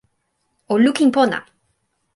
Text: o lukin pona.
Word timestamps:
o 0.73 0.75
lukin 0.83 1.09
pona. 1.15 1.39